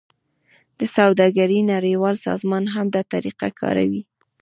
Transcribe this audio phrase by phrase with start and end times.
[0.79, 4.01] د سوداګرۍ نړیوال سازمان هم دا طریقه کاروي